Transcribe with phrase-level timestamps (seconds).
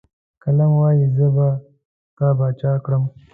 [0.41, 1.49] قلم وايي، زه به
[2.17, 3.03] تا باچا کړم.